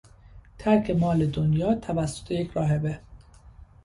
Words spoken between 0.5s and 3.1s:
ترک مال دنیا توسط یک راهبه